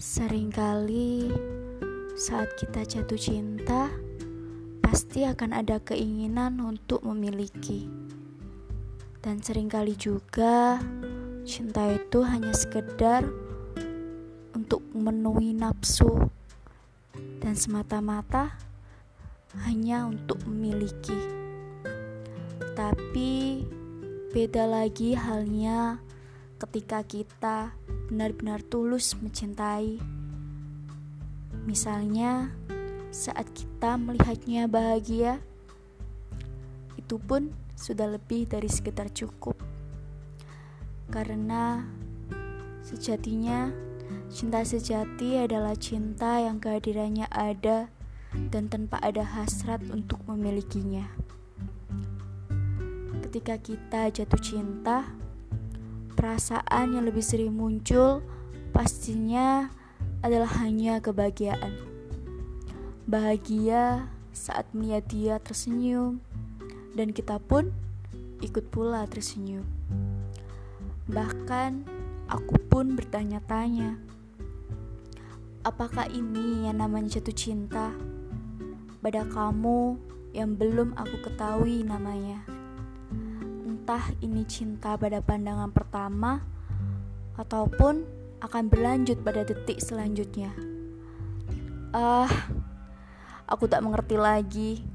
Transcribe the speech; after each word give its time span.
Seringkali 0.00 1.28
saat 2.16 2.56
kita 2.56 2.88
jatuh 2.88 3.20
cinta, 3.20 3.92
pasti 4.80 5.28
akan 5.28 5.52
ada 5.52 5.76
keinginan 5.76 6.56
untuk 6.56 7.04
memiliki. 7.04 7.84
Dan 9.20 9.44
sering 9.44 9.68
kali 9.68 9.92
juga 10.00 10.80
cinta 11.44 11.84
itu 11.92 12.24
hanya 12.24 12.48
sekedar 12.56 13.28
untuk 14.56 14.80
memenuhi 14.96 15.52
nafsu 15.52 16.32
dan 17.44 17.52
semata-mata 17.52 18.56
hanya 19.68 20.08
untuk 20.08 20.40
memiliki. 20.48 21.20
Tapi 22.72 23.68
beda 24.32 24.64
lagi 24.64 25.12
halnya 25.12 26.00
ketika 26.60 27.00
kita 27.00 27.72
benar-benar 28.12 28.60
tulus 28.60 29.16
mencintai. 29.16 29.96
Misalnya, 31.64 32.52
saat 33.08 33.48
kita 33.56 33.96
melihatnya 33.96 34.68
bahagia, 34.68 35.40
itu 37.00 37.16
pun 37.16 37.50
sudah 37.80 38.12
lebih 38.12 38.44
dari 38.44 38.68
sekedar 38.68 39.08
cukup. 39.08 39.56
Karena 41.08 41.80
sejatinya 42.84 43.72
cinta 44.28 44.60
sejati 44.60 45.40
adalah 45.40 45.72
cinta 45.74 46.44
yang 46.44 46.60
kehadirannya 46.60 47.26
ada 47.32 47.88
dan 48.52 48.68
tanpa 48.68 49.00
ada 49.00 49.24
hasrat 49.24 49.80
untuk 49.88 50.20
memilikinya. 50.28 51.08
Ketika 53.26 53.58
kita 53.58 54.12
jatuh 54.12 54.42
cinta, 54.42 55.08
perasaan 56.14 56.96
yang 56.96 57.04
lebih 57.06 57.22
sering 57.22 57.54
muncul 57.54 58.22
pastinya 58.70 59.70
adalah 60.20 60.50
hanya 60.60 61.00
kebahagiaan. 61.00 61.74
Bahagia 63.10 64.06
saat 64.30 64.68
melihat 64.70 65.04
dia 65.10 65.34
tersenyum, 65.42 66.22
dan 66.94 67.10
kita 67.10 67.42
pun 67.42 67.74
ikut 68.40 68.70
pula 68.70 69.04
tersenyum. 69.10 69.66
Bahkan 71.10 71.84
aku 72.30 72.56
pun 72.70 72.94
bertanya-tanya, 72.94 73.98
apakah 75.66 76.06
ini 76.08 76.70
yang 76.70 76.78
namanya 76.78 77.18
jatuh 77.18 77.34
cinta 77.34 77.90
pada 79.02 79.26
kamu 79.26 79.98
yang 80.30 80.54
belum 80.54 80.94
aku 80.94 81.16
ketahui 81.26 81.82
namanya? 81.82 82.59
Entah 83.90 84.14
ini 84.22 84.46
cinta 84.46 84.94
pada 84.94 85.18
pandangan 85.18 85.74
pertama 85.74 86.46
ataupun 87.34 88.06
akan 88.38 88.70
berlanjut 88.70 89.18
pada 89.18 89.42
detik 89.42 89.82
selanjutnya. 89.82 90.54
Ah, 91.90 92.30
uh, 92.30 92.30
aku 93.50 93.66
tak 93.66 93.82
mengerti 93.82 94.14
lagi. 94.14 94.86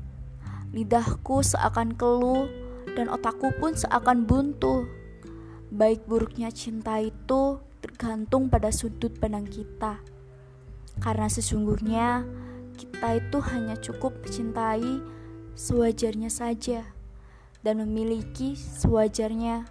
Lidahku 0.72 1.44
seakan 1.44 1.92
keluh 2.00 2.48
dan 2.96 3.12
otakku 3.12 3.52
pun 3.60 3.76
seakan 3.76 4.24
buntu. 4.24 4.88
Baik 5.76 6.08
buruknya 6.08 6.48
cinta 6.56 6.96
itu 7.04 7.60
tergantung 7.84 8.48
pada 8.48 8.72
sudut 8.72 9.12
pandang 9.20 9.44
kita. 9.44 10.00
Karena 11.04 11.28
sesungguhnya 11.28 12.24
kita 12.80 13.20
itu 13.20 13.44
hanya 13.44 13.76
cukup 13.76 14.16
mencintai 14.24 15.04
sewajarnya 15.52 16.32
saja 16.32 16.95
dan 17.66 17.82
memiliki 17.82 18.54
sewajarnya, 18.54 19.66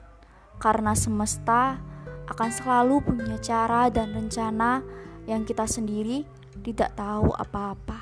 karena 0.59 0.99
semesta 0.99 1.79
akan 2.27 2.51
selalu 2.51 2.99
punya 3.07 3.39
cara 3.39 3.87
dan 3.87 4.11
rencana 4.11 4.83
yang 5.31 5.47
kita 5.47 5.63
sendiri 5.71 6.27
tidak 6.67 6.99
tahu 6.99 7.31
apa-apa. 7.31 7.94